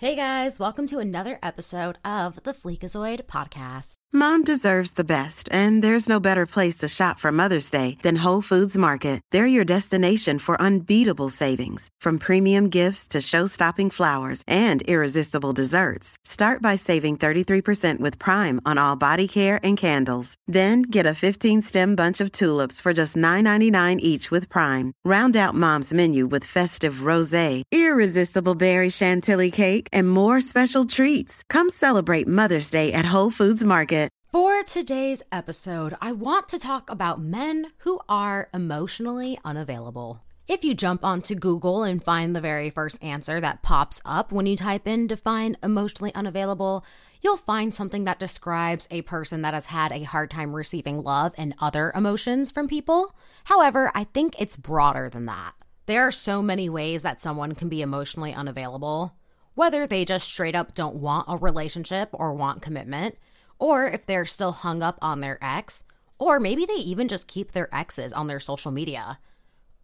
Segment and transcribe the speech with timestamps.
[0.00, 3.96] Hey guys, welcome to another episode of the Fleekazoid podcast.
[4.12, 8.22] Mom deserves the best, and there's no better place to shop for Mother's Day than
[8.24, 9.20] Whole Foods Market.
[9.32, 16.16] They're your destination for unbeatable savings, from premium gifts to show-stopping flowers and irresistible desserts.
[16.24, 20.36] Start by saving 33% with Prime on all body care and candles.
[20.46, 24.92] Then get a 15-stem bunch of tulips for just $9.99 each with Prime.
[25.04, 31.42] Round out Mom's menu with festive rosé, irresistible berry chantilly cake, and more special treats.
[31.48, 34.08] Come celebrate Mother's Day at Whole Foods Market.
[34.30, 40.20] For today's episode, I want to talk about men who are emotionally unavailable.
[40.46, 44.44] If you jump onto Google and find the very first answer that pops up when
[44.44, 46.84] you type in define emotionally unavailable,
[47.22, 51.32] you'll find something that describes a person that has had a hard time receiving love
[51.38, 53.16] and other emotions from people.
[53.44, 55.54] However, I think it's broader than that.
[55.86, 59.14] There are so many ways that someone can be emotionally unavailable,
[59.58, 63.18] whether they just straight up don't want a relationship or want commitment
[63.58, 65.82] or if they're still hung up on their ex,
[66.16, 69.18] or maybe they even just keep their exes on their social media.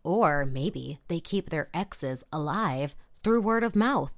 [0.04, 4.12] Or maybe they keep their exes alive through word of mouth.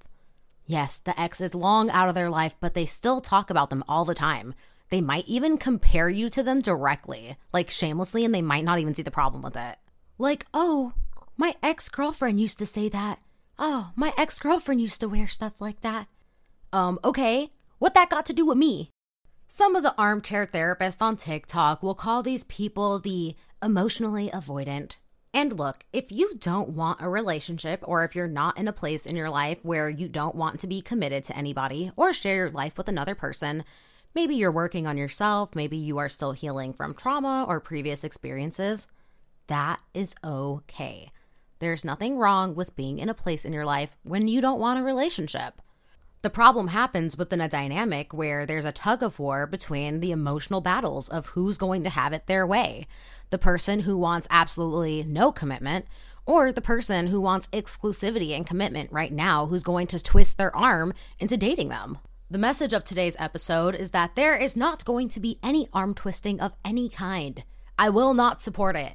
[0.66, 3.84] Yes, the ex is long out of their life, but they still talk about them
[3.88, 4.54] all the time.
[4.90, 8.94] They might even compare you to them directly, like shamelessly, and they might not even
[8.94, 9.76] see the problem with it.
[10.18, 10.92] Like, oh,
[11.36, 13.20] my ex girlfriend used to say that.
[13.58, 16.08] Oh, my ex girlfriend used to wear stuff like that.
[16.72, 18.90] Um, okay, what that got to do with me?
[19.48, 24.96] Some of the armchair therapists on TikTok will call these people the emotionally avoidant.
[25.32, 29.06] And look, if you don't want a relationship or if you're not in a place
[29.06, 32.50] in your life where you don't want to be committed to anybody or share your
[32.50, 33.64] life with another person,
[34.14, 38.86] maybe you're working on yourself, maybe you are still healing from trauma or previous experiences,
[39.46, 41.10] that is okay.
[41.58, 44.80] There's nothing wrong with being in a place in your life when you don't want
[44.80, 45.60] a relationship.
[46.22, 50.60] The problem happens within a dynamic where there's a tug of war between the emotional
[50.60, 52.86] battles of who's going to have it their way
[53.30, 55.86] the person who wants absolutely no commitment,
[56.24, 60.54] or the person who wants exclusivity and commitment right now who's going to twist their
[60.54, 61.98] arm into dating them.
[62.30, 65.94] The message of today's episode is that there is not going to be any arm
[65.94, 67.44] twisting of any kind.
[67.78, 68.94] I will not support it.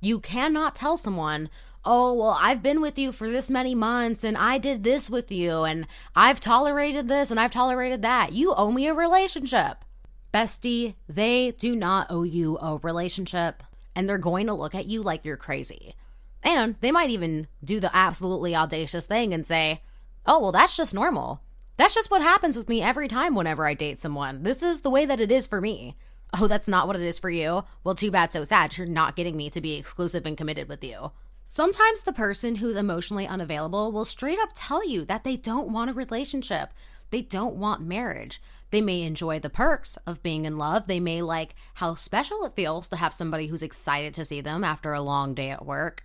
[0.00, 1.48] You cannot tell someone,
[1.84, 5.30] oh, well, I've been with you for this many months and I did this with
[5.30, 5.86] you and
[6.16, 8.32] I've tolerated this and I've tolerated that.
[8.32, 9.84] You owe me a relationship.
[10.32, 13.62] Bestie, they do not owe you a relationship
[13.94, 15.94] and they're going to look at you like you're crazy.
[16.42, 19.82] And they might even do the absolutely audacious thing and say,
[20.26, 21.40] oh, well, that's just normal.
[21.76, 24.42] That's just what happens with me every time whenever I date someone.
[24.42, 25.96] This is the way that it is for me.
[26.38, 27.64] Oh, that's not what it is for you?
[27.82, 28.76] Well, too bad, so sad.
[28.76, 31.12] You're not getting me to be exclusive and committed with you.
[31.46, 35.90] Sometimes the person who's emotionally unavailable will straight up tell you that they don't want
[35.90, 36.72] a relationship.
[37.10, 38.40] They don't want marriage.
[38.70, 40.86] They may enjoy the perks of being in love.
[40.86, 44.64] They may like how special it feels to have somebody who's excited to see them
[44.64, 46.02] after a long day at work.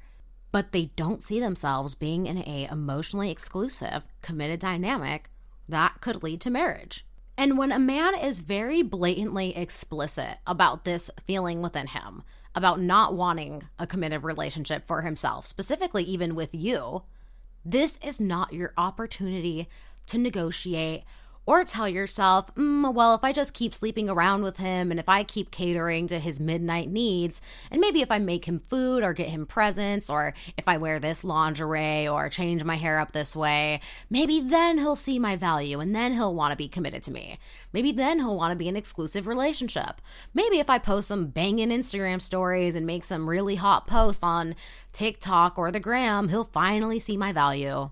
[0.52, 5.30] But they don't see themselves being in a emotionally exclusive, committed dynamic
[5.68, 7.06] that could lead to marriage.
[7.38, 12.24] And when a man is very blatantly explicit about this feeling within him,
[12.56, 17.04] about not wanting a committed relationship for himself, specifically even with you,
[17.64, 19.68] this is not your opportunity
[20.08, 21.04] to negotiate
[21.50, 25.10] or tell yourself, mm, well, if I just keep sleeping around with him and if
[25.10, 29.14] I keep catering to his midnight needs, and maybe if I make him food or
[29.14, 33.36] get him presents, or if I wear this lingerie or change my hair up this
[33.36, 37.12] way, maybe then he'll see my value and then he'll want to be committed to
[37.12, 37.40] me.
[37.74, 40.02] Maybe then he'll want to be an exclusive relationship.
[40.36, 44.54] Maybe if I post some banging Instagram stories and make some really hot posts on
[44.94, 47.90] TikTok or the gram, he'll finally see my value.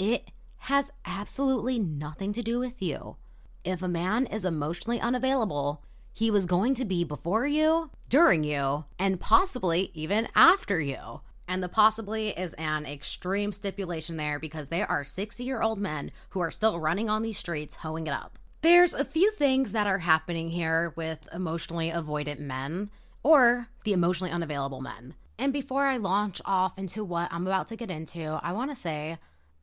[0.00, 0.24] It
[0.58, 3.16] has absolutely nothing to do with you.
[3.64, 5.82] If a man is emotionally unavailable,
[6.12, 11.20] he was going to be before you, during you, and possibly even after you.
[11.46, 16.10] And the possibly is an extreme stipulation there because there are 60 year old men
[16.30, 18.38] who are still running on these streets hoeing it up.
[18.60, 22.90] There's a few things that are happening here with emotionally avoidant men
[23.22, 25.14] or the emotionally unavailable men.
[25.38, 28.76] And before I launch off into what I'm about to get into, I want to
[28.76, 29.18] say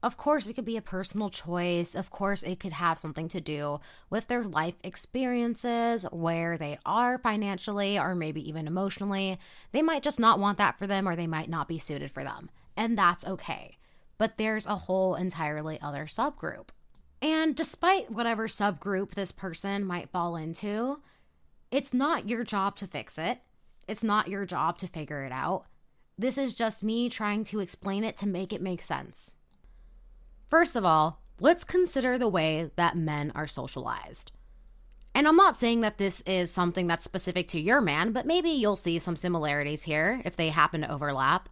[0.06, 1.96] of course, it could be a personal choice.
[1.96, 3.80] Of course, it could have something to do
[4.12, 9.40] with their life experiences, where they are financially or maybe even emotionally.
[9.72, 12.24] They might just not want that for them or they might not be suited for
[12.24, 12.52] them.
[12.78, 13.80] And that's okay.
[14.19, 16.68] But there's a whole entirely other subgroup.
[17.19, 21.00] And despite whatever subgroup this person might fall into,
[21.72, 23.40] it's not your job to fix it.
[23.88, 25.66] It's not your job to figure it out.
[26.16, 29.34] This is just me trying to explain it to make it make sense.
[30.47, 34.31] First of all, let's consider the way that men are socialized.
[35.13, 38.50] And I'm not saying that this is something that's specific to your man, but maybe
[38.50, 41.47] you'll see some similarities here if they happen to overlap.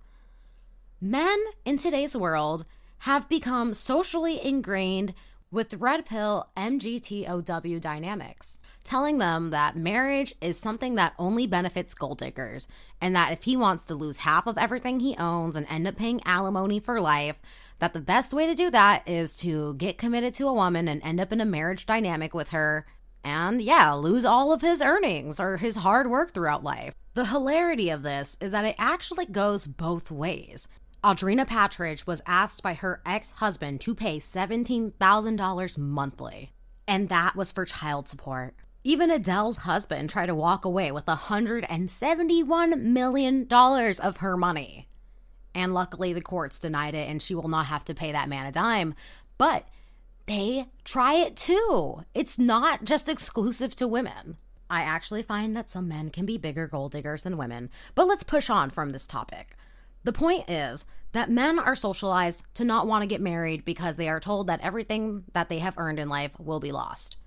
[0.99, 2.65] Men in today's world
[2.99, 5.13] have become socially ingrained
[5.49, 12.17] with red pill MGTOW dynamics, telling them that marriage is something that only benefits gold
[12.17, 12.67] diggers,
[12.99, 15.95] and that if he wants to lose half of everything he owns and end up
[15.95, 17.39] paying alimony for life,
[17.83, 21.03] that the best way to do that is to get committed to a woman and
[21.03, 22.85] end up in a marriage dynamic with her
[23.25, 26.93] and yeah, lose all of his earnings or his hard work throughout life.
[27.13, 30.69] The hilarity of this is that it actually goes both ways.
[31.03, 36.53] Audrina Patridge was asked by her ex husband to pay $17,000 monthly,
[36.87, 38.55] and that was for child support.
[38.85, 44.87] Even Adele's husband tried to walk away with $171 million of her money.
[45.55, 48.45] And luckily, the courts denied it, and she will not have to pay that man
[48.45, 48.95] a dime.
[49.37, 49.67] But
[50.25, 52.03] they try it too.
[52.13, 54.37] It's not just exclusive to women.
[54.69, 58.23] I actually find that some men can be bigger gold diggers than women, but let's
[58.23, 59.55] push on from this topic.
[60.03, 64.09] The point is that men are socialized to not want to get married because they
[64.09, 67.17] are told that everything that they have earned in life will be lost.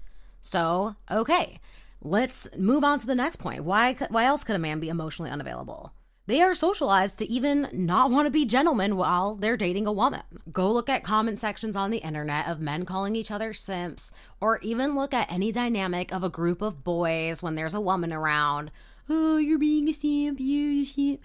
[0.43, 1.61] So, okay,
[2.03, 3.65] let's move on to the next point.
[3.65, 5.93] Why, why else could a man be emotionally unavailable?
[6.27, 10.23] They are socialized to even not want to be gentlemen while they're dating a woman.
[10.51, 14.59] Go look at comment sections on the internet of men calling each other simps, or
[14.59, 18.73] even look at any dynamic of a group of boys when there's a woman around.
[19.09, 21.21] Oh, you're being a simp, you simp.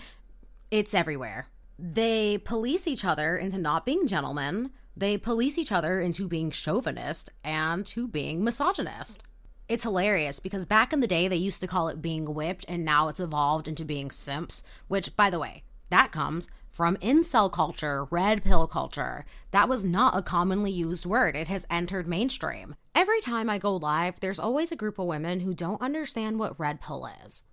[0.69, 1.48] It's everywhere.
[1.80, 4.69] They police each other into not being gentlemen.
[4.95, 9.24] They police each other into being chauvinist and to being misogynist.
[9.71, 12.83] It's hilarious because back in the day, they used to call it being whipped, and
[12.83, 18.03] now it's evolved into being simps, which, by the way, that comes from incel culture,
[18.12, 19.23] red pill culture.
[19.51, 21.38] That was not a commonly used word.
[21.38, 22.75] It has entered mainstream.
[22.94, 26.59] Every time I go live, there's always a group of women who don't understand what
[26.59, 27.44] red pill is.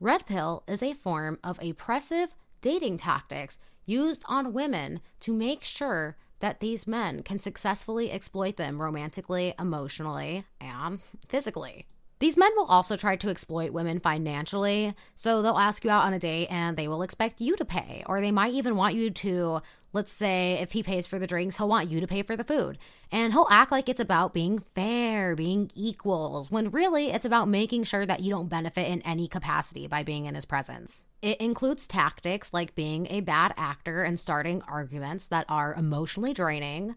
[0.00, 6.16] Red pill is a form of oppressive dating tactics used on women to make sure
[6.40, 11.86] that these men can successfully exploit them romantically, emotionally, and physically.
[12.18, 16.12] These men will also try to exploit women financially, so they'll ask you out on
[16.12, 19.10] a date and they will expect you to pay, or they might even want you
[19.10, 19.62] to
[19.94, 22.44] Let's say if he pays for the drinks, he'll want you to pay for the
[22.44, 22.78] food.
[23.10, 27.84] And he'll act like it's about being fair, being equals, when really it's about making
[27.84, 31.06] sure that you don't benefit in any capacity by being in his presence.
[31.22, 36.96] It includes tactics like being a bad actor and starting arguments that are emotionally draining.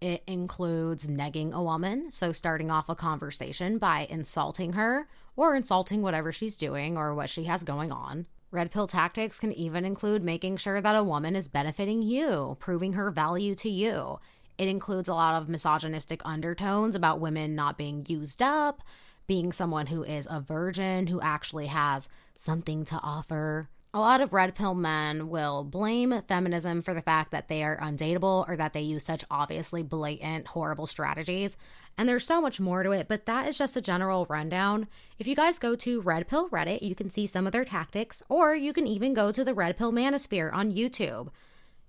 [0.00, 6.02] It includes negging a woman, so starting off a conversation by insulting her or insulting
[6.02, 8.26] whatever she's doing or what she has going on.
[8.50, 12.92] Red pill tactics can even include making sure that a woman is benefiting you, proving
[12.92, 14.18] her value to you.
[14.58, 18.82] It includes a lot of misogynistic undertones about women not being used up,
[19.26, 23.68] being someone who is a virgin who actually has something to offer.
[23.96, 27.80] A lot of red pill men will blame feminism for the fact that they are
[27.80, 31.56] undateable or that they use such obviously blatant, horrible strategies.
[31.96, 34.86] And there's so much more to it, but that is just a general rundown.
[35.18, 38.22] If you guys go to Red Pill Reddit, you can see some of their tactics,
[38.28, 41.30] or you can even go to the Red Pill Manosphere on YouTube.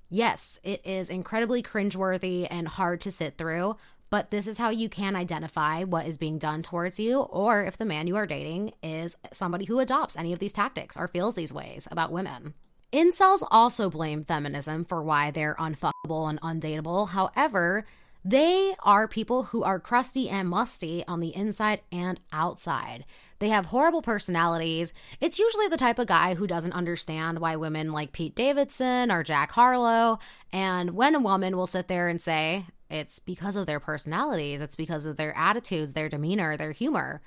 [0.09, 3.75] Yes, it is incredibly cringeworthy and hard to sit through,
[4.09, 7.78] but this is how you can identify what is being done towards you, or if
[7.78, 11.35] the man you are dating is somebody who adopts any of these tactics or feels
[11.35, 12.54] these ways about women.
[12.94, 17.09] Incels also blame feminism for why they're unfuckable and undateable.
[17.09, 17.85] However,
[18.23, 23.06] they are people who are crusty and musty on the inside and outside.
[23.40, 24.94] They have horrible personalities.
[25.21, 29.23] It's usually the type of guy who doesn't understand why women like Pete Davidson or
[29.23, 30.19] Jack Harlow.
[30.52, 34.75] And when a woman will sit there and say, it's because of their personalities, it's
[34.75, 37.21] because of their attitudes, their demeanor, their humor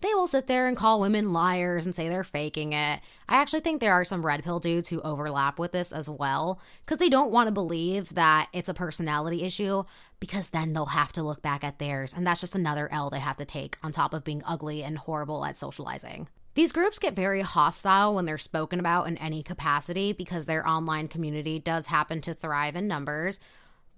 [0.00, 3.00] they will sit there and call women liars and say they're faking it.
[3.28, 6.60] I actually think there are some red pill dudes who overlap with this as well
[6.84, 9.84] because they don't want to believe that it's a personality issue
[10.20, 12.14] because then they'll have to look back at theirs.
[12.16, 14.98] And that's just another L they have to take on top of being ugly and
[14.98, 16.28] horrible at socializing.
[16.54, 21.08] These groups get very hostile when they're spoken about in any capacity because their online
[21.08, 23.38] community does happen to thrive in numbers,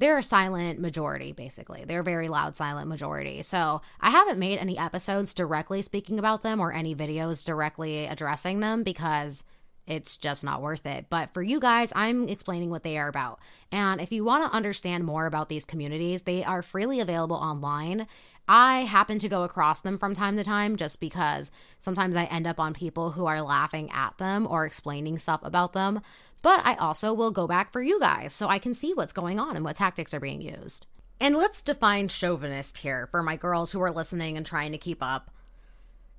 [0.00, 1.84] they're a silent majority, basically.
[1.84, 3.42] They're a very loud, silent majority.
[3.42, 8.60] So I haven't made any episodes directly speaking about them or any videos directly addressing
[8.60, 9.44] them because
[9.86, 11.06] it's just not worth it.
[11.10, 13.40] But for you guys, I'm explaining what they are about.
[13.70, 18.06] And if you want to understand more about these communities, they are freely available online.
[18.52, 22.48] I happen to go across them from time to time just because sometimes I end
[22.48, 26.00] up on people who are laughing at them or explaining stuff about them
[26.42, 29.38] but I also will go back for you guys so I can see what's going
[29.38, 30.86] on and what tactics are being used.
[31.20, 35.02] And let's define chauvinist here for my girls who are listening and trying to keep
[35.02, 35.30] up.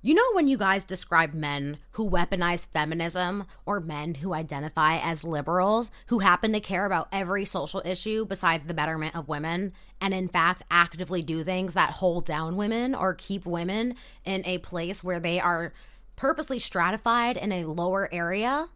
[0.04, 5.22] You know, when you guys describe men who weaponize feminism or men who identify as
[5.22, 10.12] liberals who happen to care about every social issue besides the betterment of women, and
[10.12, 13.94] in fact actively do things that hold down women or keep women
[14.24, 15.72] in a place where they are
[16.16, 18.66] purposely stratified in a lower area?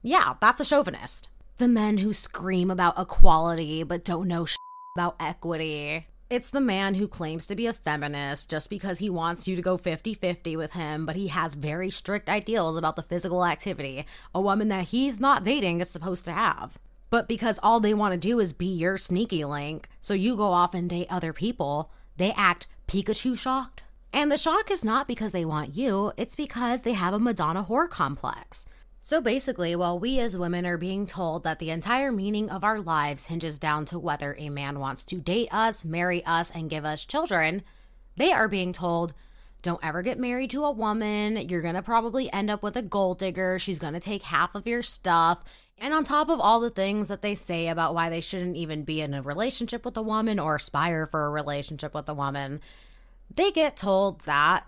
[0.00, 1.28] Yeah, that's a chauvinist.
[1.58, 4.46] The men who scream about equality but don't know
[4.96, 6.06] about equity.
[6.30, 9.62] It's the man who claims to be a feminist just because he wants you to
[9.62, 14.06] go 50 50 with him, but he has very strict ideals about the physical activity
[14.32, 16.78] a woman that he's not dating is supposed to have.
[17.10, 20.52] But because all they want to do is be your sneaky link, so you go
[20.52, 23.82] off and date other people, they act Pikachu shocked.
[24.12, 27.64] And the shock is not because they want you, it's because they have a Madonna
[27.64, 28.66] whore complex.
[29.02, 32.80] So basically, while we as women are being told that the entire meaning of our
[32.80, 36.84] lives hinges down to whether a man wants to date us, marry us, and give
[36.84, 37.62] us children,
[38.16, 39.14] they are being told,
[39.62, 41.48] don't ever get married to a woman.
[41.48, 43.58] You're going to probably end up with a gold digger.
[43.58, 45.42] She's going to take half of your stuff.
[45.78, 48.84] And on top of all the things that they say about why they shouldn't even
[48.84, 52.60] be in a relationship with a woman or aspire for a relationship with a woman,
[53.34, 54.66] they get told that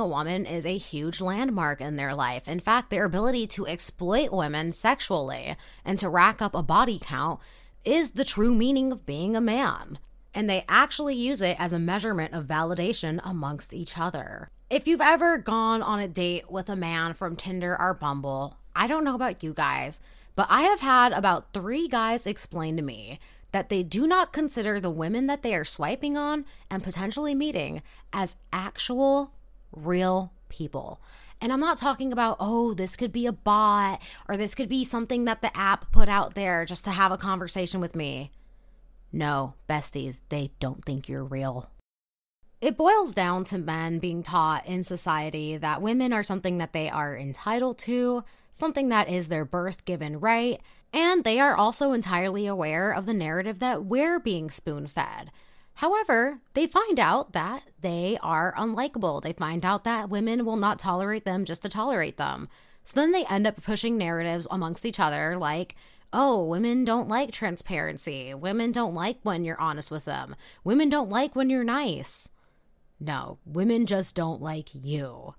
[0.00, 2.48] a woman is a huge landmark in their life.
[2.48, 7.40] In fact, their ability to exploit women sexually and to rack up a body count
[7.84, 9.98] is the true meaning of being a man.
[10.32, 14.48] And they actually use it as a measurement of validation amongst each other.
[14.70, 18.86] If you've ever gone on a date with a man from Tinder or Bumble, I
[18.86, 20.00] don't know about you guys,
[20.34, 23.20] but I have had about three guys explain to me
[23.50, 27.82] that they do not consider the women that they are swiping on and potentially meeting
[28.10, 29.32] as actual
[29.72, 31.00] real people.
[31.40, 34.84] And I'm not talking about, oh, this could be a bot or this could be
[34.84, 38.30] something that the app put out there just to have a conversation with me.
[39.12, 41.70] No, besties, they don't think you're real.
[42.60, 46.88] It boils down to men being taught in society that women are something that they
[46.88, 50.60] are entitled to, something that is their birth given right,
[50.92, 55.32] and they are also entirely aware of the narrative that we're being spoon fed.
[55.74, 59.22] However, they find out that they are unlikable.
[59.22, 62.48] They find out that women will not tolerate them just to tolerate them.
[62.84, 65.76] So then they end up pushing narratives amongst each other like,
[66.12, 68.34] oh, women don't like transparency.
[68.34, 70.36] Women don't like when you're honest with them.
[70.62, 72.28] Women don't like when you're nice.
[73.00, 75.34] No, women just don't like you.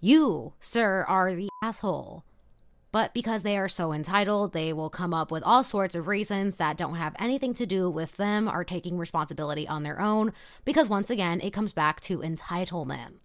[0.00, 2.24] You, sir, are the asshole.
[2.90, 6.56] But because they are so entitled, they will come up with all sorts of reasons
[6.56, 10.32] that don't have anything to do with them or taking responsibility on their own,
[10.64, 13.16] because once again, it comes back to entitlement.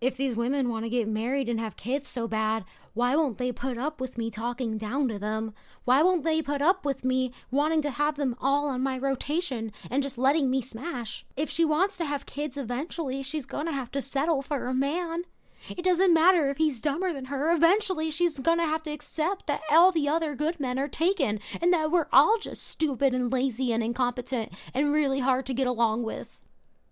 [0.00, 3.52] If these women want to get married and have kids so bad, why won't they
[3.52, 5.54] put up with me talking down to them?
[5.84, 9.70] Why won't they put up with me wanting to have them all on my rotation
[9.90, 11.24] and just letting me smash?
[11.36, 15.22] If she wants to have kids eventually, she's gonna have to settle for a man.
[15.68, 17.50] It doesn't matter if he's dumber than her.
[17.52, 21.72] Eventually, she's gonna have to accept that all the other good men are taken and
[21.72, 26.02] that we're all just stupid and lazy and incompetent and really hard to get along
[26.02, 26.40] with.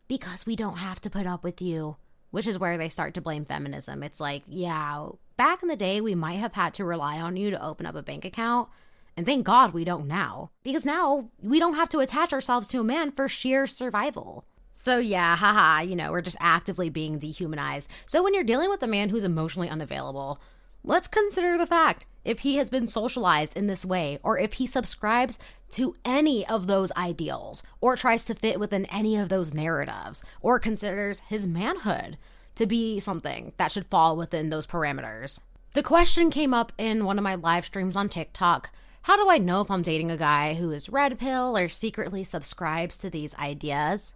[0.09, 1.97] Because we don't have to put up with you.
[2.31, 4.05] Which is where they start to blame feminism.
[4.05, 7.51] It's like, yeah, back in the day, we might have had to rely on you
[7.51, 8.69] to open up a bank account.
[9.17, 10.51] And thank God we don't now.
[10.63, 14.45] Because now we don't have to attach ourselves to a man for sheer survival.
[14.73, 17.89] So, yeah, haha, you know, we're just actively being dehumanized.
[18.07, 20.41] So, when you're dealing with a man who's emotionally unavailable,
[20.85, 24.67] let's consider the fact if he has been socialized in this way, or if he
[24.67, 25.39] subscribes
[25.73, 30.59] to any of those ideals, or tries to fit within any of those narratives, or
[30.59, 32.19] considers his manhood
[32.57, 35.41] to be something that should fall within those parameters.
[35.73, 38.71] The question came up in one of my live streams on TikTok.
[39.03, 42.25] How do I know if I'm dating a guy who is red pill or secretly
[42.25, 44.13] subscribes to these ideas?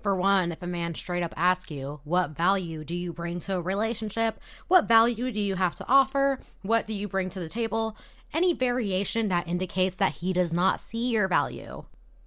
[0.00, 3.56] For one, if a man straight up asks you, What value do you bring to
[3.56, 4.38] a relationship?
[4.68, 6.40] What value do you have to offer?
[6.62, 7.96] What do you bring to the table?
[8.32, 11.84] Any variation that indicates that he does not see your value.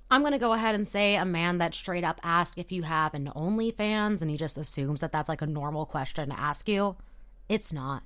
[0.09, 2.83] I'm going to go ahead and say a man that straight up asks if you
[2.83, 6.67] have an OnlyFans and he just assumes that that's like a normal question to ask
[6.67, 6.97] you.
[7.47, 8.03] It's not.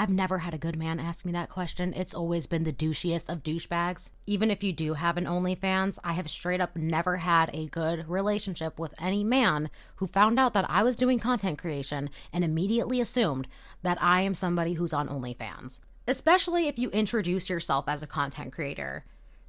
[0.00, 1.92] I've never had a good man ask me that question.
[1.92, 4.10] It's always been the douchiest of douchebags.
[4.26, 8.08] Even if you do have an OnlyFans, I have straight up never had a good
[8.08, 13.00] relationship with any man who found out that I was doing content creation and immediately
[13.00, 13.48] assumed
[13.82, 15.80] that I am somebody who's on OnlyFans.
[16.06, 19.04] Especially if you introduce yourself as a content creator.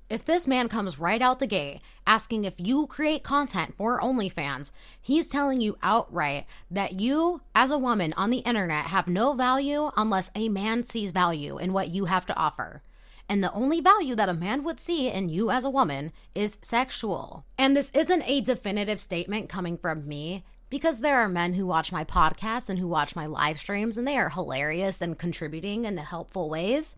[0.10, 4.72] If this man comes right out the gate asking if you create content for OnlyFans,
[5.00, 9.92] he's telling you outright that you, as a woman on the internet, have no value
[9.96, 12.82] unless a man sees value in what you have to offer.
[13.30, 16.58] and the only value that a man would see in you as a woman is
[16.64, 17.46] sexual.
[17.60, 21.92] And this isn't a definitive statement coming from me because there are men who watch
[21.92, 25.98] my podcast and who watch my live streams and they are hilarious and contributing in
[25.98, 26.96] helpful ways.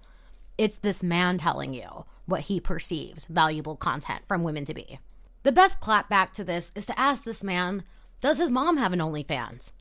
[0.57, 4.97] It's this man telling you what he perceives valuable content from women to be.
[5.43, 7.83] The best clapback to this is to ask this man
[8.21, 9.73] Does his mom have an OnlyFans?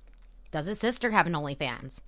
[0.50, 2.00] Does his sister have an OnlyFans?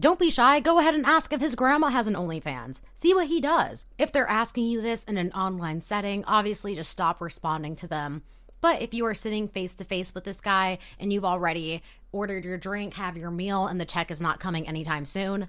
[0.00, 0.60] Don't be shy.
[0.60, 2.80] Go ahead and ask if his grandma has an OnlyFans.
[2.94, 3.84] See what he does.
[3.98, 8.22] If they're asking you this in an online setting, obviously just stop responding to them.
[8.60, 11.82] But if you are sitting face to face with this guy and you've already
[12.12, 15.48] ordered your drink, have your meal, and the check is not coming anytime soon,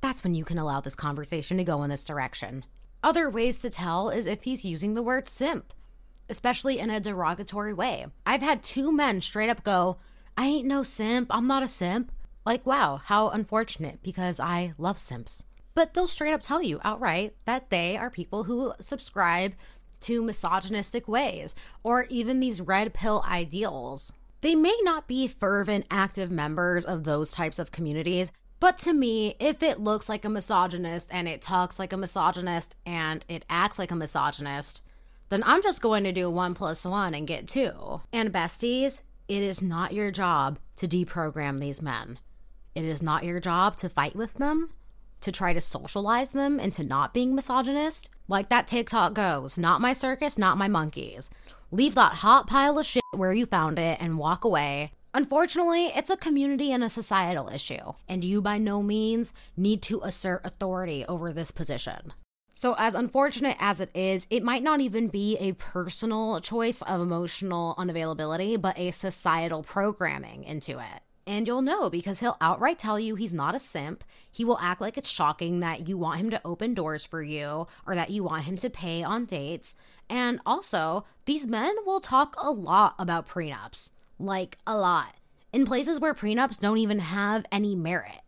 [0.00, 2.64] that's when you can allow this conversation to go in this direction.
[3.04, 5.74] Other ways to tell is if he's using the word simp,
[6.30, 8.06] especially in a derogatory way.
[8.24, 9.98] I've had two men straight up go,
[10.38, 12.10] I ain't no simp, I'm not a simp.
[12.46, 15.44] Like, wow, how unfortunate because I love simps.
[15.74, 19.52] But they'll straight up tell you outright that they are people who subscribe
[20.00, 24.14] to misogynistic ways or even these red pill ideals.
[24.40, 29.36] They may not be fervent, active members of those types of communities, but to me,
[29.38, 33.78] if it looks like a misogynist and it talks like a misogynist and it acts
[33.78, 34.82] like a misogynist,
[35.28, 38.00] then I'm just going to do one plus one and get two.
[38.12, 42.18] And besties, it is not your job to deprogram these men.
[42.74, 44.70] It is not your job to fight with them,
[45.20, 48.08] to try to socialize them into not being misogynist.
[48.28, 51.30] Like that TikTok goes not my circus, not my monkeys.
[51.70, 54.92] Leave that hot pile of shit where you found it and walk away.
[55.16, 60.00] Unfortunately, it's a community and a societal issue, and you by no means need to
[60.02, 62.12] assert authority over this position.
[62.52, 67.00] So, as unfortunate as it is, it might not even be a personal choice of
[67.00, 71.02] emotional unavailability, but a societal programming into it.
[71.28, 74.02] And you'll know because he'll outright tell you he's not a simp.
[74.32, 77.68] He will act like it's shocking that you want him to open doors for you
[77.86, 79.76] or that you want him to pay on dates.
[80.10, 85.14] And also, these men will talk a lot about prenups like a lot
[85.52, 88.20] in places where prenups don't even have any merit.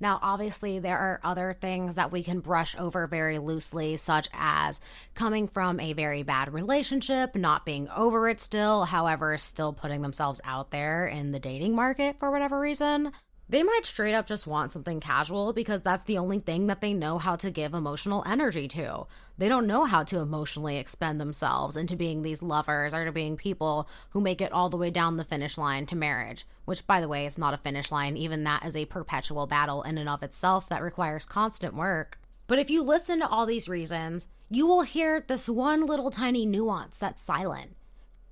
[0.00, 4.80] Now, obviously, there are other things that we can brush over very loosely, such as
[5.14, 10.40] coming from a very bad relationship, not being over it still, however, still putting themselves
[10.44, 13.12] out there in the dating market for whatever reason.
[13.48, 16.92] They might straight up just want something casual because that's the only thing that they
[16.92, 19.06] know how to give emotional energy to.
[19.38, 23.36] They don't know how to emotionally expend themselves into being these lovers or to being
[23.36, 27.00] people who make it all the way down the finish line to marriage, which, by
[27.00, 28.16] the way, is not a finish line.
[28.16, 32.18] Even that is a perpetual battle in and of itself that requires constant work.
[32.48, 36.44] But if you listen to all these reasons, you will hear this one little tiny
[36.44, 37.76] nuance that's silent.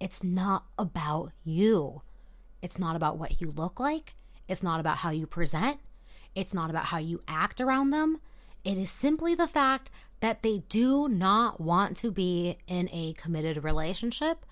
[0.00, 2.02] It's not about you.
[2.60, 4.14] It's not about what you look like.
[4.48, 5.78] It's not about how you present,
[6.34, 8.20] it's not about how you act around them.
[8.64, 9.90] It is simply the fact
[10.20, 14.44] that they do not want to be in a committed relationship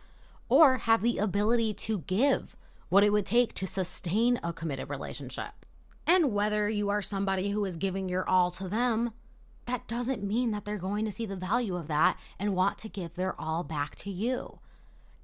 [0.48, 2.56] or have the ability to give
[2.88, 5.52] what it would take to sustain a committed relationship.
[6.06, 9.12] And whether you are somebody who is giving your all to them,
[9.66, 12.88] that doesn't mean that they're going to see the value of that and want to
[12.88, 14.58] give their all back to you.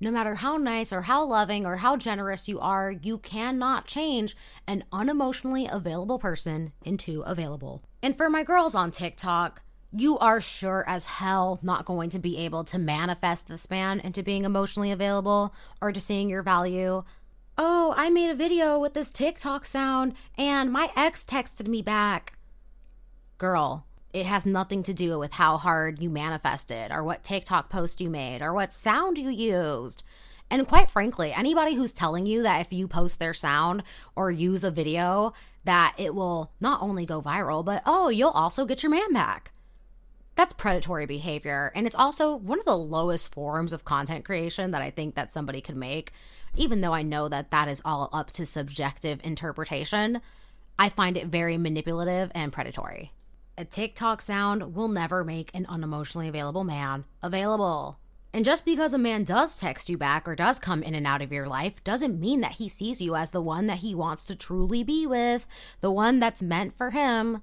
[0.00, 4.34] No matter how nice or how loving or how generous you are, you cannot change
[4.66, 7.82] an unemotionally available person into available.
[8.02, 12.38] And for my girls on TikTok, you are sure as hell not going to be
[12.38, 17.02] able to manifest this man into being emotionally available or to seeing your value.
[17.58, 22.34] Oh, I made a video with this TikTok sound and my ex texted me back.
[23.38, 28.00] Girl, it has nothing to do with how hard you manifested or what TikTok post
[28.00, 30.04] you made or what sound you used.
[30.50, 33.82] And quite frankly, anybody who's telling you that if you post their sound
[34.16, 35.32] or use a video,
[35.64, 39.49] that it will not only go viral, but oh, you'll also get your man back.
[40.40, 41.70] That's predatory behavior.
[41.74, 45.34] And it's also one of the lowest forms of content creation that I think that
[45.34, 46.14] somebody could make.
[46.56, 50.22] Even though I know that that is all up to subjective interpretation,
[50.78, 53.12] I find it very manipulative and predatory.
[53.58, 57.98] A TikTok sound will never make an unemotionally available man available.
[58.32, 61.20] And just because a man does text you back or does come in and out
[61.20, 64.24] of your life doesn't mean that he sees you as the one that he wants
[64.24, 65.46] to truly be with,
[65.82, 67.42] the one that's meant for him.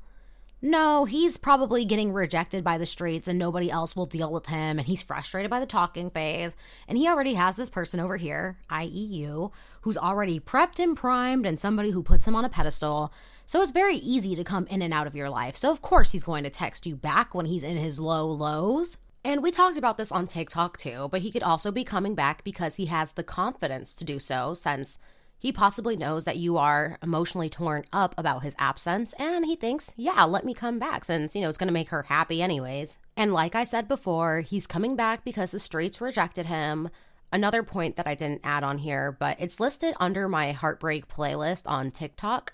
[0.62, 4.80] No, he's probably getting rejected by the streets and nobody else will deal with him
[4.80, 6.56] and he's frustrated by the talking phase.
[6.88, 11.46] And he already has this person over here, i.e., you, who's already prepped and primed
[11.46, 13.14] and somebody who puts him on a pedestal.
[13.46, 15.56] So it's very easy to come in and out of your life.
[15.56, 18.98] So, of course, he's going to text you back when he's in his low lows.
[19.24, 22.44] And we talked about this on TikTok too, but he could also be coming back
[22.44, 24.98] because he has the confidence to do so since
[25.40, 29.94] He possibly knows that you are emotionally torn up about his absence, and he thinks,
[29.96, 32.98] yeah, let me come back since, you know, it's gonna make her happy anyways.
[33.16, 36.90] And like I said before, he's coming back because the streets rejected him.
[37.32, 41.64] Another point that I didn't add on here, but it's listed under my heartbreak playlist
[41.68, 42.54] on TikTok.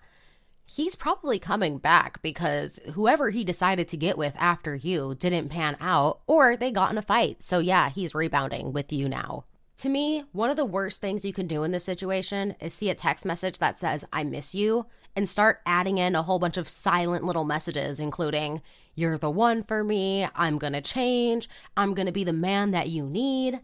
[0.66, 5.78] He's probably coming back because whoever he decided to get with after you didn't pan
[5.80, 7.44] out or they got in a fight.
[7.44, 9.46] So, yeah, he's rebounding with you now.
[9.78, 12.90] To me, one of the worst things you can do in this situation is see
[12.90, 16.58] a text message that says, I miss you, and start adding in a whole bunch
[16.58, 18.62] of silent little messages, including,
[18.96, 23.06] You're the one for me, I'm gonna change, I'm gonna be the man that you
[23.06, 23.60] need.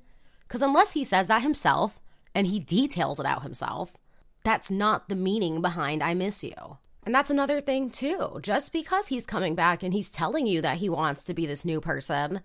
[0.48, 2.00] Because unless he says that himself
[2.36, 3.96] and he details it out himself,
[4.44, 6.78] that's not the meaning behind I miss you.
[7.06, 8.40] And that's another thing, too.
[8.42, 11.64] Just because he's coming back and he's telling you that he wants to be this
[11.64, 12.42] new person,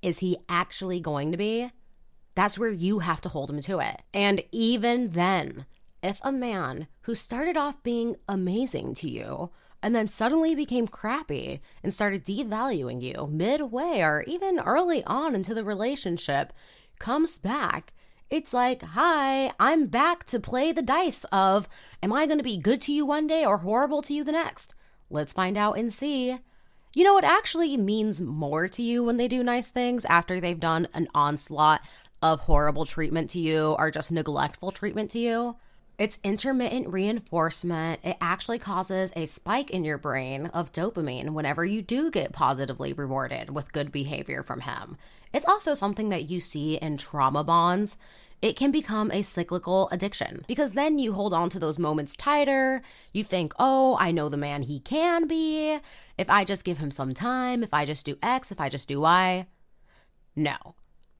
[0.00, 1.70] is he actually going to be?
[2.34, 4.02] That's where you have to hold him to it.
[4.14, 5.66] And even then,
[6.02, 9.50] if a man who started off being amazing to you
[9.82, 15.54] and then suddenly became crappy and started devaluing you midway or even early on into
[15.54, 16.52] the relationship
[16.98, 17.92] comes back,
[18.30, 21.68] it's like, hi, I'm back to play the dice of,
[22.02, 24.32] am I going to be good to you one day or horrible to you the
[24.32, 24.74] next?
[25.10, 26.38] Let's find out and see.
[26.94, 30.58] You know, it actually means more to you when they do nice things after they've
[30.58, 31.82] done an onslaught
[32.22, 35.56] of horrible treatment to you or just neglectful treatment to you.
[35.98, 38.00] It's intermittent reinforcement.
[38.02, 42.92] It actually causes a spike in your brain of dopamine whenever you do get positively
[42.92, 44.96] rewarded with good behavior from him.
[45.32, 47.98] It's also something that you see in trauma bonds.
[48.40, 52.82] It can become a cyclical addiction because then you hold on to those moments tighter.
[53.12, 55.78] You think, oh, I know the man he can be.
[56.18, 58.88] If I just give him some time, if I just do X, if I just
[58.88, 59.46] do Y.
[60.34, 60.74] No,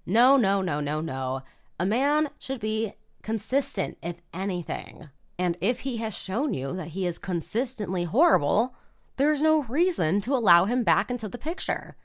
[0.07, 1.43] no, no, no, no, no.
[1.79, 5.09] A man should be consistent, if anything.
[5.39, 8.75] And if he has shown you that he is consistently horrible,
[9.17, 11.97] there's no reason to allow him back into the picture.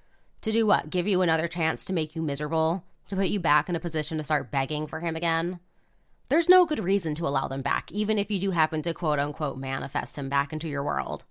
[0.42, 0.90] To do what?
[0.90, 2.84] Give you another chance to make you miserable?
[3.10, 5.60] To put you back in a position to start begging for him again?
[6.30, 9.20] There's no good reason to allow them back, even if you do happen to quote
[9.20, 11.26] unquote manifest him back into your world.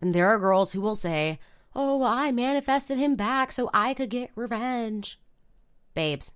[0.00, 1.38] And there are girls who will say,
[1.74, 5.20] Oh, well, I manifested him back so I could get revenge.
[5.94, 6.32] Babes,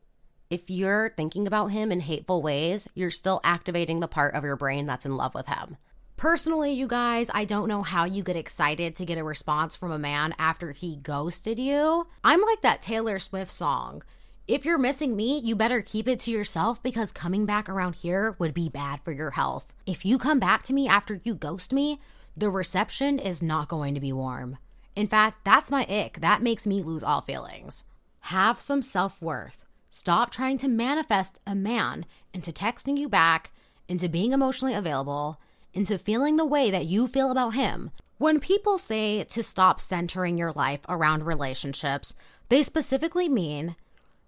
[0.51, 4.57] if you're thinking about him in hateful ways, you're still activating the part of your
[4.57, 5.77] brain that's in love with him.
[6.17, 9.91] Personally, you guys, I don't know how you get excited to get a response from
[9.91, 12.07] a man after he ghosted you.
[12.23, 14.03] I'm like that Taylor Swift song.
[14.47, 18.37] If you're missing me, you better keep it to yourself because coming back around here
[18.39, 19.73] would be bad for your health.
[19.87, 21.99] If you come back to me after you ghost me,
[22.37, 24.59] the reception is not going to be warm.
[24.95, 26.21] In fact, that's my ick.
[26.21, 27.85] That makes me lose all feelings.
[28.29, 29.67] Have some self worth.
[29.91, 33.53] Stop trying to manifest a man into texting you back,
[33.87, 35.39] into being emotionally available,
[35.75, 37.91] into feeling the way that you feel about him.
[38.17, 42.15] When people say to stop centering your life around relationships,
[42.49, 43.77] they specifically mean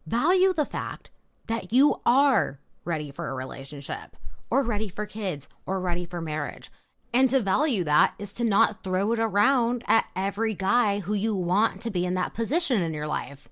[0.06, 1.08] value the fact
[1.46, 4.14] that you are ready for a relationship,
[4.50, 6.70] or ready for kids, or ready for marriage.
[7.14, 11.34] And to value that is to not throw it around at every guy who you
[11.34, 13.48] want to be in that position in your life.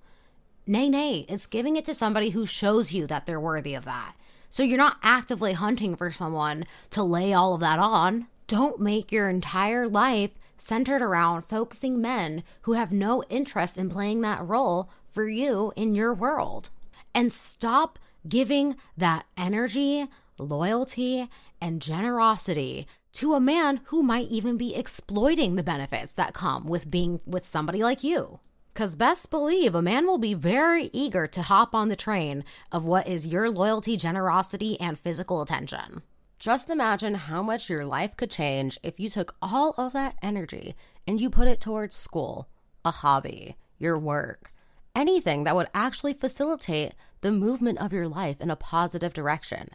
[0.66, 4.14] Nay, nay, it's giving it to somebody who shows you that they're worthy of that.
[4.48, 8.28] So you're not actively hunting for someone to lay all of that on.
[8.46, 14.22] Don't make your entire life centered around focusing men who have no interest in playing
[14.22, 16.70] that role for you in your world.
[17.14, 20.06] And stop giving that energy,
[20.38, 21.28] loyalty,
[21.60, 26.90] and generosity to a man who might even be exploiting the benefits that come with
[26.90, 28.40] being with somebody like you.
[28.74, 32.84] Because best believe a man will be very eager to hop on the train of
[32.84, 36.02] what is your loyalty, generosity, and physical attention.
[36.40, 40.74] Just imagine how much your life could change if you took all of that energy
[41.06, 42.48] and you put it towards school,
[42.84, 44.52] a hobby, your work,
[44.92, 49.68] anything that would actually facilitate the movement of your life in a positive direction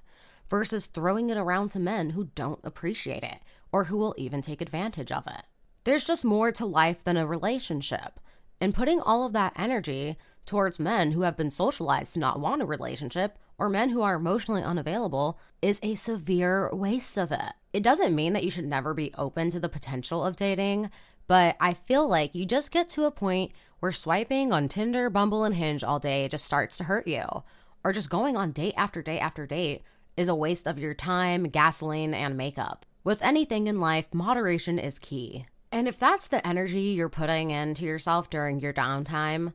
[0.49, 3.37] versus throwing it around to men who don't appreciate it
[3.71, 5.43] or who will even take advantage of it.
[5.85, 8.19] There's just more to life than a relationship.
[8.61, 12.61] And putting all of that energy towards men who have been socialized to not want
[12.61, 17.53] a relationship or men who are emotionally unavailable is a severe waste of it.
[17.71, 20.89] It doesn't mean that you should never be open to the potential of dating,
[21.27, 25.43] but I feel like you just get to a point where swiping on Tinder, Bumble,
[25.43, 27.25] and Hinge all day just starts to hurt you.
[27.83, 29.83] Or just going on date after date after date
[30.17, 32.85] is a waste of your time, gasoline, and makeup.
[33.03, 35.45] With anything in life, moderation is key.
[35.71, 39.53] And if that's the energy you're putting into yourself during your downtime,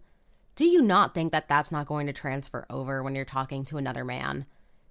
[0.57, 3.79] do you not think that that's not going to transfer over when you're talking to
[3.79, 4.47] another man?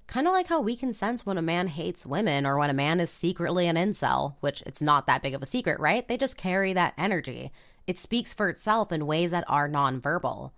[0.06, 2.74] Kind of like how we can sense when a man hates women or when a
[2.74, 6.06] man is secretly an incel, which it's not that big of a secret, right?
[6.06, 7.54] They just carry that energy.
[7.88, 10.52] It speaks for itself in ways that are nonverbal.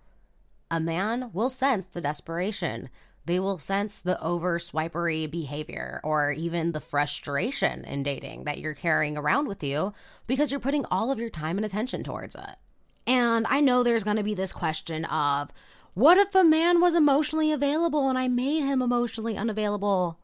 [0.68, 2.88] A man will sense the desperation.
[3.26, 8.74] They will sense the over swipery behavior or even the frustration in dating that you're
[8.74, 9.92] carrying around with you
[10.28, 12.56] because you're putting all of your time and attention towards it.
[13.04, 15.50] And I know there's going to be this question of,
[15.94, 20.18] what if a man was emotionally available and I made him emotionally unavailable?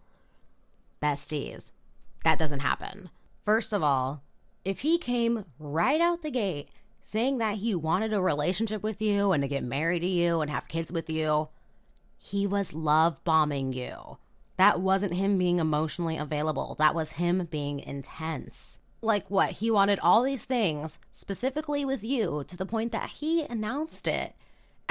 [1.02, 1.72] Besties,
[2.24, 3.10] that doesn't happen.
[3.44, 4.22] First of all,
[4.64, 6.68] if he came right out the gate
[7.02, 10.50] saying that he wanted a relationship with you and to get married to you and
[10.50, 11.48] have kids with you,
[12.22, 14.18] he was love bombing you.
[14.56, 16.76] That wasn't him being emotionally available.
[16.78, 18.78] That was him being intense.
[19.00, 19.52] Like what?
[19.52, 24.35] He wanted all these things specifically with you to the point that he announced it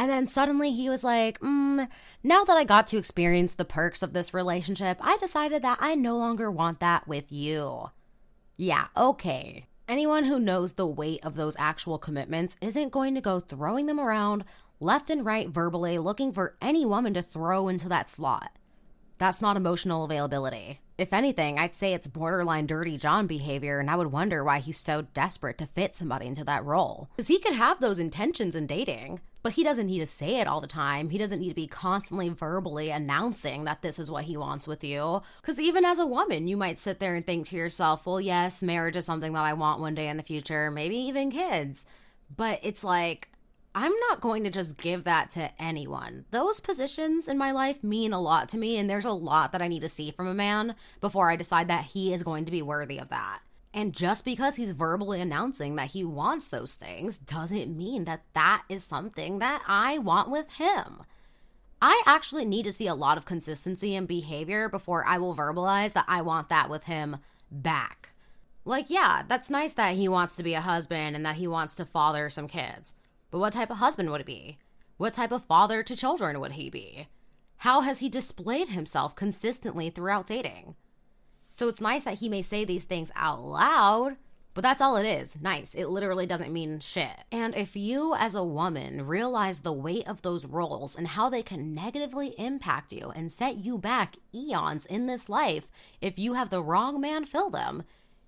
[0.01, 1.87] and then suddenly he was like, mm,
[2.23, 5.93] now that I got to experience the perks of this relationship, I decided that I
[5.93, 7.91] no longer want that with you.
[8.57, 9.67] Yeah, okay.
[9.87, 13.99] Anyone who knows the weight of those actual commitments isn't going to go throwing them
[13.99, 14.43] around
[14.81, 18.51] left and right verbally looking for any woman to throw into that slot.
[19.17, 20.79] That's not emotional availability.
[20.97, 24.77] If anything, I'd say it's borderline dirty John behavior, and I would wonder why he's
[24.77, 27.09] so desperate to fit somebody into that role.
[27.11, 30.47] Because he could have those intentions in dating, but he doesn't need to say it
[30.47, 31.09] all the time.
[31.09, 34.83] He doesn't need to be constantly verbally announcing that this is what he wants with
[34.83, 35.21] you.
[35.41, 38.63] Because even as a woman, you might sit there and think to yourself, well, yes,
[38.63, 41.85] marriage is something that I want one day in the future, maybe even kids.
[42.35, 43.29] But it's like,
[43.73, 46.25] I'm not going to just give that to anyone.
[46.31, 49.61] Those positions in my life mean a lot to me, and there's a lot that
[49.61, 52.51] I need to see from a man before I decide that he is going to
[52.51, 53.39] be worthy of that.
[53.73, 58.63] And just because he's verbally announcing that he wants those things doesn't mean that that
[58.67, 61.03] is something that I want with him.
[61.81, 65.93] I actually need to see a lot of consistency in behavior before I will verbalize
[65.93, 67.17] that I want that with him
[67.49, 68.09] back.
[68.65, 71.73] Like, yeah, that's nice that he wants to be a husband and that he wants
[71.75, 72.93] to father some kids.
[73.31, 74.57] But what type of husband would he be?
[74.97, 77.07] What type of father to children would he be?
[77.57, 80.75] How has he displayed himself consistently throughout dating?
[81.49, 84.17] So it's nice that he may say these things out loud,
[84.53, 85.37] but that's all it is.
[85.41, 85.73] Nice.
[85.73, 87.25] It literally doesn't mean shit.
[87.31, 91.41] And if you, as a woman, realize the weight of those roles and how they
[91.41, 95.69] can negatively impact you and set you back eons in this life
[96.01, 97.83] if you have the wrong man fill them,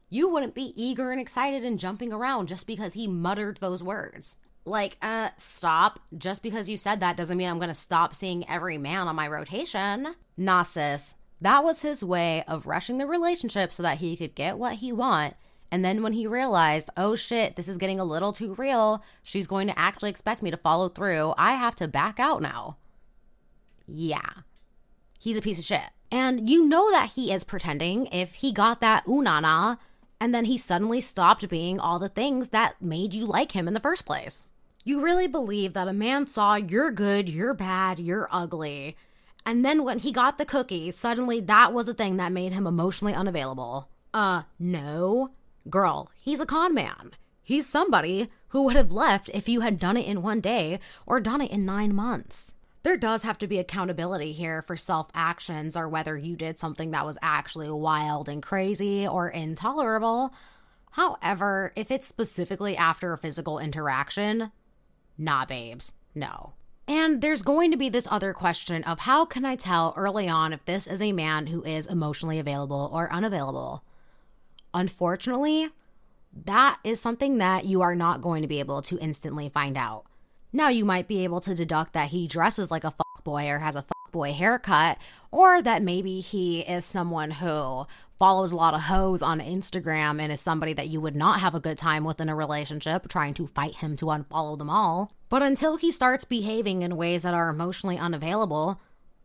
[0.10, 4.38] you wouldn't be eager and excited and jumping around just because he muttered those words.
[4.66, 6.00] Like, uh, stop.
[6.18, 9.28] Just because you said that doesn't mean I'm gonna stop seeing every man on my
[9.28, 10.16] rotation.
[10.38, 11.16] Nah, sis.
[11.42, 14.94] That was his way of rushing the relationship so that he could get what he
[14.94, 15.36] want.
[15.74, 19.48] And then when he realized, oh shit, this is getting a little too real, she's
[19.48, 22.78] going to actually expect me to follow through, I have to back out now.
[23.88, 24.30] Yeah.
[25.20, 25.90] He's a piece of shit.
[26.12, 29.80] And you know that he is pretending if he got that unana
[30.22, 33.74] and then he suddenly stopped being all the things that made you like him in
[33.74, 34.48] the first place.
[34.84, 38.98] You really believe that a man saw you're good, you're bad, you're ugly,
[39.46, 42.68] and then when he got the cookie, suddenly that was the thing that made him
[42.68, 43.90] emotionally unavailable.
[44.14, 45.32] Uh, no.
[45.70, 47.12] Girl, he's a con man.
[47.42, 51.20] He's somebody who would have left if you had done it in one day or
[51.20, 52.54] done it in nine months.
[52.84, 56.92] There does have to be accountability here for self actions or whether you did something
[56.92, 60.34] that was actually wild and crazy or intolerable.
[60.92, 64.52] However, if it's specifically after a physical interaction,
[65.18, 66.54] nah, babes, no.
[66.88, 70.52] And there's going to be this other question of how can I tell early on
[70.52, 73.84] if this is a man who is emotionally available or unavailable?
[74.74, 75.70] Unfortunately,
[76.46, 80.06] that is something that you are not going to be able to instantly find out.
[80.52, 83.76] Now, you might be able to deduct that he dresses like a boy or has
[83.76, 84.98] a boy haircut,
[85.32, 87.88] or that maybe he is someone who
[88.24, 91.54] follows a lot of hoes on Instagram and is somebody that you would not have
[91.54, 95.12] a good time with in a relationship, trying to fight him to unfollow them all.
[95.28, 98.80] But until he starts behaving in ways that are emotionally unavailable,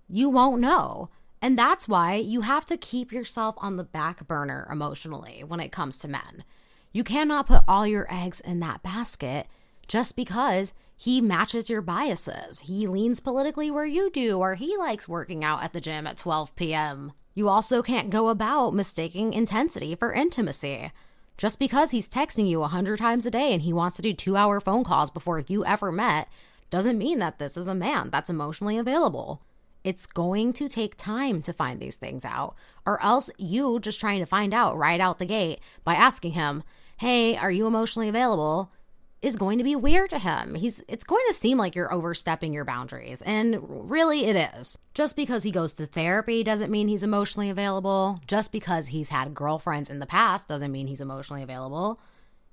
[0.09, 1.11] you won't know.
[1.41, 5.71] And that's why you have to keep yourself on the back burner emotionally when it
[5.71, 6.43] comes to men.
[6.91, 9.47] You cannot put all your eggs in that basket
[9.87, 12.61] just because he matches your biases.
[12.61, 16.17] He leans politically where you do, or he likes working out at the gym at
[16.17, 17.13] 12 p.m.
[17.35, 20.91] You also can't go about mistaking intensity for intimacy.
[21.37, 24.13] Just because he's texting you a hundred times a day and he wants to do
[24.13, 26.29] two hour phone calls before you ever met
[26.69, 29.41] doesn't mean that this is a man that's emotionally available.
[29.85, 34.19] It's going to take time to find these things out, or else you just trying
[34.19, 36.65] to find out right out the gate by asking him,
[36.97, 38.73] Hey, are you emotionally available?
[39.21, 40.55] Is going to be weird to him.
[40.55, 44.79] He's it's going to seem like you're overstepping your boundaries, and really it is.
[44.95, 48.21] Just because he goes to therapy doesn't mean he's emotionally available.
[48.27, 52.01] Just because he's had girlfriends in the past doesn't mean he's emotionally available.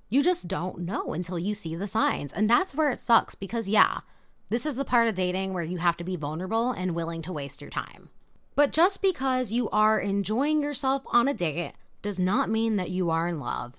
[0.09, 2.33] You just don't know until you see the signs.
[2.33, 3.99] And that's where it sucks because yeah,
[4.49, 7.33] this is the part of dating where you have to be vulnerable and willing to
[7.33, 8.09] waste your time.
[8.55, 13.09] But just because you are enjoying yourself on a date does not mean that you
[13.09, 13.73] are in love.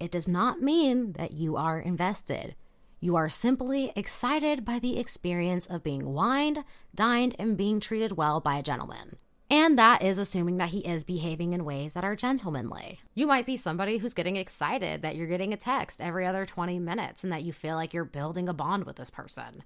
[0.00, 2.54] It does not mean that you are invested.
[3.00, 8.40] You are simply excited by the experience of being wined, dined, and being treated well
[8.40, 9.16] by a gentleman.
[9.50, 13.00] And that is assuming that he is behaving in ways that are gentlemanly.
[13.14, 16.78] You might be somebody who's getting excited that you're getting a text every other 20
[16.78, 19.62] minutes and that you feel like you're building a bond with this person.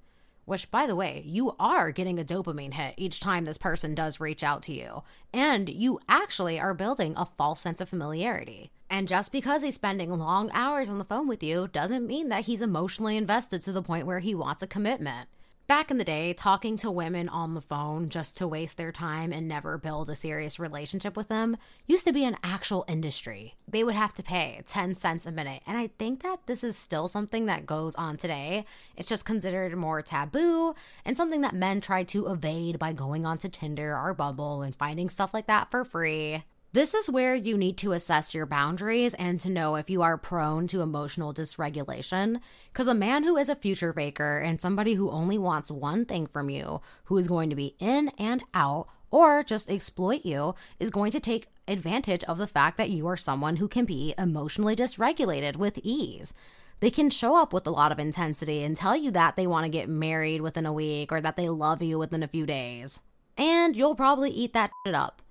[0.48, 4.18] Which, by the way, you are getting a dopamine hit each time this person does
[4.18, 5.02] reach out to you.
[5.30, 8.70] And you actually are building a false sense of familiarity.
[8.88, 12.46] And just because he's spending long hours on the phone with you doesn't mean that
[12.46, 15.28] he's emotionally invested to the point where he wants a commitment.
[15.68, 19.34] Back in the day, talking to women on the phone just to waste their time
[19.34, 23.54] and never build a serious relationship with them used to be an actual industry.
[23.70, 25.60] They would have to pay 10 cents a minute.
[25.66, 28.64] And I think that this is still something that goes on today.
[28.96, 33.50] It's just considered more taboo and something that men try to evade by going onto
[33.50, 36.44] Tinder or Bumble and finding stuff like that for free.
[36.72, 40.18] This is where you need to assess your boundaries and to know if you are
[40.18, 42.40] prone to emotional dysregulation.
[42.70, 46.26] Because a man who is a future faker and somebody who only wants one thing
[46.26, 50.90] from you, who is going to be in and out or just exploit you, is
[50.90, 54.76] going to take advantage of the fact that you are someone who can be emotionally
[54.76, 56.34] dysregulated with ease.
[56.80, 59.64] They can show up with a lot of intensity and tell you that they want
[59.64, 63.00] to get married within a week or that they love you within a few days.
[63.38, 65.22] And you'll probably eat that shit up.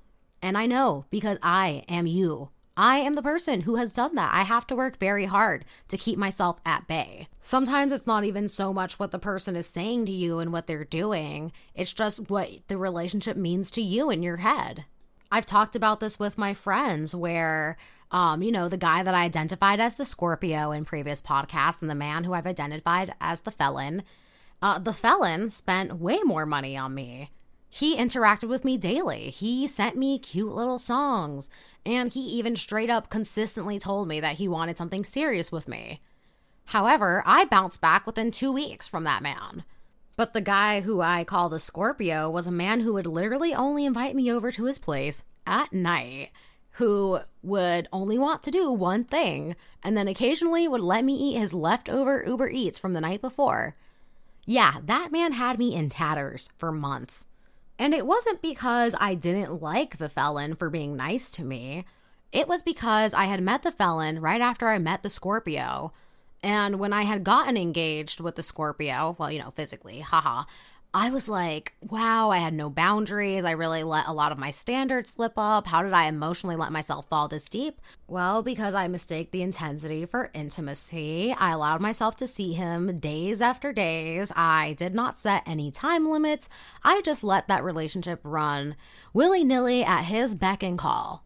[0.42, 2.50] And I know because I am you.
[2.80, 4.32] I am the person who has done that.
[4.32, 7.28] I have to work very hard to keep myself at bay.
[7.40, 10.68] Sometimes it's not even so much what the person is saying to you and what
[10.68, 14.86] they're doing, it's just what the relationship means to you in your head.
[15.32, 17.78] I've talked about this with my friends where
[18.12, 21.90] um, you know, the guy that I identified as the Scorpio in previous podcasts and
[21.90, 24.04] the man who I've identified as the felon,
[24.62, 27.32] uh, the felon spent way more money on me
[27.78, 29.30] he interacted with me daily.
[29.30, 31.52] He sent me cute little songs,
[31.86, 36.02] and he even straight up consistently told me that he wanted something serious with me.
[36.66, 39.64] However, I bounced back within two weeks from that man.
[40.16, 43.86] But the guy who I call the Scorpio was a man who would literally only
[43.86, 46.32] invite me over to his place at night,
[46.72, 51.38] who would only want to do one thing, and then occasionally would let me eat
[51.38, 53.76] his leftover Uber Eats from the night before.
[54.48, 57.28] Yeah, that man had me in tatters for months.
[57.80, 61.86] And it wasn't because I didn't like the felon for being nice to me.
[62.32, 65.94] It was because I had met the felon right after I met the Scorpio.
[66.44, 70.44] And when I had gotten engaged with the Scorpio, well, you know, physically, haha,
[71.00, 73.46] I was like, wow, I had no boundaries.
[73.46, 75.68] I really let a lot of my standards slip up.
[75.68, 77.80] How did I emotionally let myself fall this deep?
[78.08, 81.36] Well, because I mistake the intensity for intimacy.
[81.38, 84.32] I allowed myself to see him days after days.
[84.36, 86.50] I did not set any time limits.
[86.84, 88.76] I just let that relationship run
[89.14, 91.24] willy nilly at his beck and call.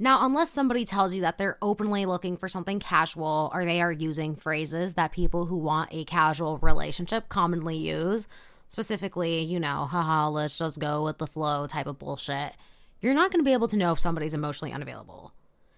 [0.00, 3.92] Now, unless somebody tells you that they're openly looking for something casual or they are
[3.92, 8.26] using phrases that people who want a casual relationship commonly use,
[8.68, 12.52] specifically, you know, haha, let's just go with the flow type of bullshit,
[13.00, 15.32] you're not going to be able to know if somebody's emotionally unavailable.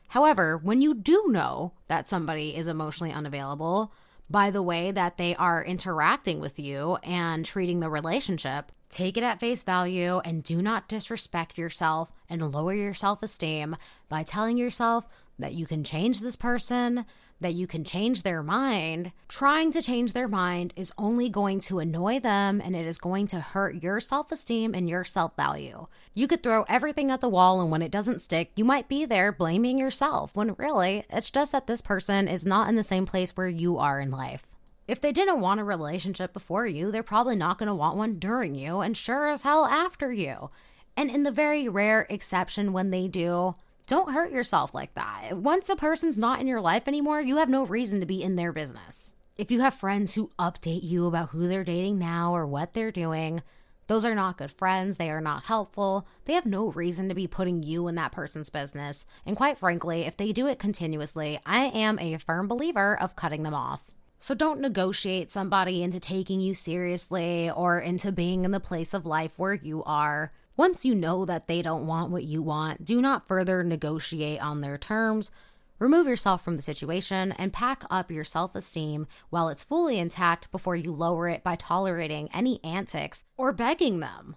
[0.09, 3.93] However, when you do know that somebody is emotionally unavailable
[4.29, 9.23] by the way that they are interacting with you and treating the relationship, take it
[9.23, 13.77] at face value and do not disrespect yourself and lower your self esteem
[14.09, 15.07] by telling yourself
[15.39, 17.05] that you can change this person,
[17.41, 21.79] that you can change their mind, trying to change their mind is only going to
[21.79, 25.87] annoy them and it is going to hurt your self esteem and your self value.
[26.13, 29.05] You could throw everything at the wall, and when it doesn't stick, you might be
[29.05, 33.07] there blaming yourself when really it's just that this person is not in the same
[33.07, 34.47] place where you are in life.
[34.87, 38.19] If they didn't want a relationship before you, they're probably not going to want one
[38.19, 40.51] during you and sure as hell after you.
[40.97, 43.55] And in the very rare exception when they do,
[43.91, 45.37] don't hurt yourself like that.
[45.37, 48.37] Once a person's not in your life anymore, you have no reason to be in
[48.37, 49.15] their business.
[49.37, 52.93] If you have friends who update you about who they're dating now or what they're
[52.93, 53.43] doing,
[53.89, 54.97] those are not good friends.
[54.97, 56.07] They are not helpful.
[56.27, 59.07] They have no reason to be putting you in that person's business.
[59.27, 63.43] And quite frankly, if they do it continuously, I am a firm believer of cutting
[63.43, 63.83] them off.
[64.21, 69.05] So don't negotiate somebody into taking you seriously or into being in the place of
[69.05, 70.31] life where you are.
[70.57, 74.61] Once you know that they don't want what you want, do not further negotiate on
[74.61, 75.31] their terms.
[75.79, 80.51] Remove yourself from the situation and pack up your self esteem while it's fully intact
[80.53, 84.37] before you lower it by tolerating any antics or begging them.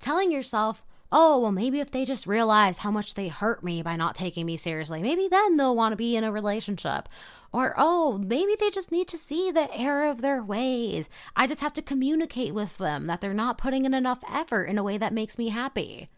[0.00, 3.96] Telling yourself, oh, well, maybe if they just realize how much they hurt me by
[3.96, 7.08] not taking me seriously, maybe then they'll want to be in a relationship.
[7.52, 11.08] Or, oh, maybe they just need to see the error of their ways.
[11.34, 14.78] I just have to communicate with them that they're not putting in enough effort in
[14.78, 16.08] a way that makes me happy.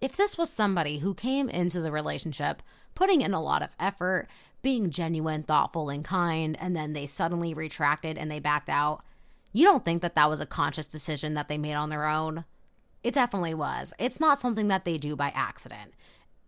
[0.00, 2.62] If this was somebody who came into the relationship
[2.94, 4.28] putting in a lot of effort,
[4.62, 9.02] being genuine, thoughtful, and kind, and then they suddenly retracted and they backed out,
[9.52, 12.44] you don't think that that was a conscious decision that they made on their own?
[13.02, 13.94] It definitely was.
[13.98, 15.94] It's not something that they do by accident.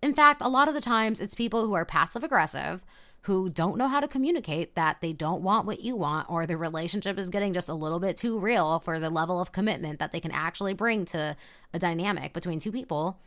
[0.02, 2.84] In fact, a lot of the times it's people who are passive aggressive,
[3.22, 6.56] who don't know how to communicate that they don't want what you want, or the
[6.56, 10.12] relationship is getting just a little bit too real for the level of commitment that
[10.12, 11.36] they can actually bring to
[11.74, 13.18] a dynamic between two people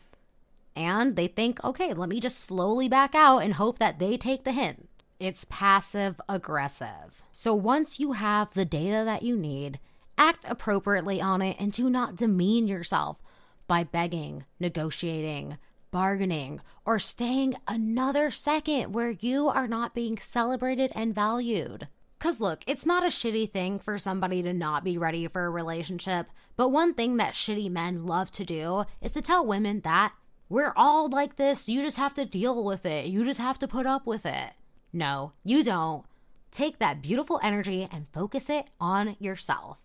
[0.75, 4.43] and they think, okay, let me just slowly back out and hope that they take
[4.43, 4.89] the hint.
[5.19, 7.23] It's passive aggressive.
[7.31, 9.79] So once you have the data that you need,
[10.17, 13.21] act appropriately on it and do not demean yourself
[13.67, 15.57] by begging, negotiating,
[15.91, 21.87] bargaining, or staying another second where you are not being celebrated and valued.
[22.17, 25.49] Because look, it's not a shitty thing for somebody to not be ready for a
[25.49, 30.13] relationship, but one thing that shitty men love to do is to tell women that
[30.49, 31.67] we're all like this.
[31.67, 33.07] You just have to deal with it.
[33.07, 34.51] You just have to put up with it.
[34.93, 36.05] No, you don't.
[36.51, 39.79] Take that beautiful energy and focus it on yourself.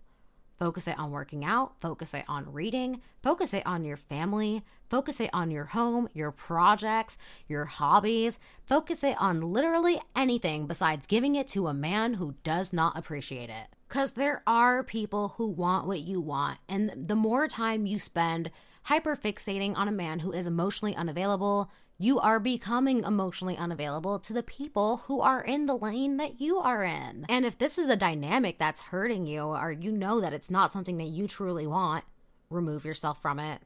[0.59, 5.21] Focus it on working out, focus it on reading, focus it on your family, focus
[5.21, 11.37] it on your home, your projects, your hobbies, focus it on literally anything besides giving
[11.37, 13.69] it to a man who does not appreciate it.
[13.89, 18.51] Because there are people who want what you want, and the more time you spend
[18.89, 24.43] hyperfixating on a man who is emotionally unavailable, you are becoming emotionally unavailable to the
[24.43, 27.27] people who are in the lane that you are in.
[27.29, 30.71] And if this is a dynamic that's hurting you, or you know that it's not
[30.71, 32.05] something that you truly want,
[32.51, 33.63] remove yourself from it.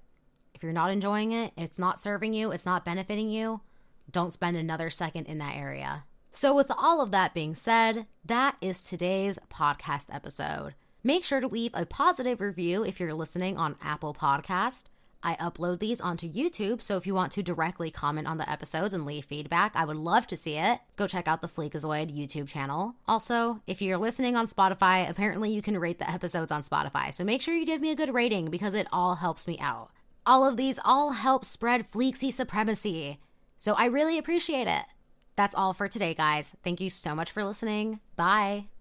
[0.54, 3.60] If you're not enjoying it, it's not serving you, it's not benefiting you,
[4.10, 6.04] don't spend another second in that area.
[6.30, 10.74] So, with all of that being said, that is today's podcast episode.
[11.04, 14.84] Make sure to leave a positive review if you're listening on Apple Podcast.
[15.22, 18.92] I upload these onto YouTube, so if you want to directly comment on the episodes
[18.92, 20.80] and leave feedback, I would love to see it.
[20.96, 22.96] Go check out the Fleekazoid YouTube channel.
[23.06, 27.24] Also, if you're listening on Spotify, apparently you can rate the episodes on Spotify, so
[27.24, 29.90] make sure you give me a good rating because it all helps me out.
[30.26, 33.18] All of these all help spread Fleeksy supremacy,
[33.56, 34.84] so I really appreciate it.
[35.36, 36.52] That's all for today, guys.
[36.62, 38.00] Thank you so much for listening.
[38.16, 38.66] Bye.